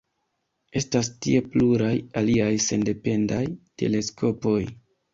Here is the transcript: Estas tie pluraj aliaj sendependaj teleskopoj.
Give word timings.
Estas 0.81 1.09
tie 1.25 1.43
pluraj 1.51 1.93
aliaj 2.23 2.51
sendependaj 2.71 3.45
teleskopoj. 3.83 4.61